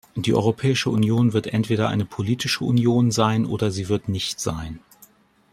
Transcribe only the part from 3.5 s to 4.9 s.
sie wird nicht sein!